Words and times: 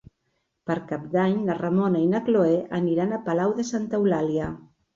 Per 0.71 0.77
Cap 0.91 1.03
d'Any 1.11 1.35
na 1.49 1.57
Ramona 1.59 2.01
i 2.07 2.09
na 2.15 2.23
Cloè 2.31 2.57
aniran 2.81 3.13
a 3.13 3.23
Palau 3.31 3.57
de 3.61 3.69
Santa 3.73 4.01
Eulàlia. 4.03 4.53